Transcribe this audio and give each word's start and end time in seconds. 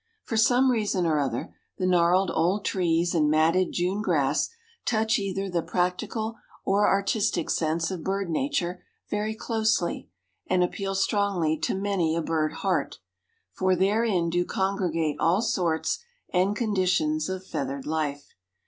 For 0.23 0.35
some 0.35 0.71
reason 0.71 1.05
or 1.05 1.19
other, 1.19 1.53
the 1.77 1.85
gnarled 1.85 2.31
old 2.33 2.65
trees 2.65 3.13
and 3.13 3.29
matted 3.29 3.71
June 3.71 4.01
grass 4.01 4.49
touch 4.83 5.19
either 5.19 5.47
the 5.47 5.61
practical 5.61 6.37
or 6.65 6.87
artistic 6.87 7.51
sense 7.51 7.91
of 7.91 8.03
bird 8.03 8.27
nature 8.27 8.83
very 9.11 9.35
closely, 9.35 10.09
and 10.47 10.63
appeal 10.63 10.95
strongly 10.95 11.55
to 11.59 11.75
many 11.75 12.15
a 12.15 12.21
bird 12.23 12.51
heart, 12.65 12.97
for 13.53 13.75
therein 13.75 14.31
do 14.31 14.43
congregate 14.43 15.17
all 15.19 15.43
sorts 15.43 15.99
and 16.33 16.55
conditions 16.55 17.29
of 17.29 17.45
feathered 17.45 17.85
life. 17.85 18.33